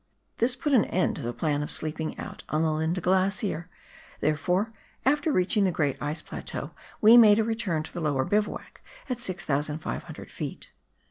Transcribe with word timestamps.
This 0.39 0.55
put 0.55 0.73
an 0.73 0.85
end 0.85 1.17
to 1.17 1.21
the 1.21 1.31
plan 1.31 1.61
of 1.61 1.69
sleeping 1.71 2.17
out 2.17 2.43
on 2.49 2.63
the 2.63 2.71
Linda 2.71 2.99
Glacier; 2.99 3.69
therefore, 4.19 4.73
after 5.05 5.31
reaching 5.31 5.63
the 5.63 5.69
great 5.71 5.95
Ice 6.01 6.23
Plateau 6.23 6.71
we 7.01 7.17
made 7.17 7.37
a 7.37 7.43
return 7.43 7.83
to 7.83 7.93
the 7.93 8.01
lower 8.01 8.25
bivouac 8.25 8.81
at 9.11 9.21
6,500 9.21 10.27
ft. 10.27 10.67